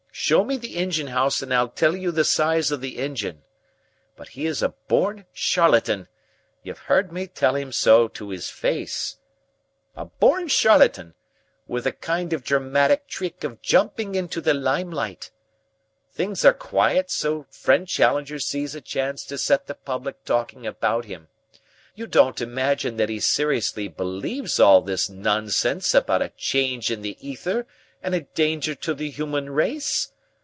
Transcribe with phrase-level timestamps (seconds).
[0.13, 3.41] Show me the engine house and I'll tell you the size of the engine.
[4.15, 6.09] But he is a born charlatan
[6.61, 9.17] you've heard me tell him so to his face
[9.95, 11.15] a born charlatan,
[11.67, 15.31] with a kind of dramatic trick of jumping into the limelight.
[16.13, 21.05] Things are quiet, so friend Challenger sees a chance to set the public talking about
[21.05, 21.29] him.
[21.95, 27.17] You don't imagine that he seriously believes all this nonsense about a change in the
[27.27, 27.65] ether
[28.03, 30.11] and a danger to the human race?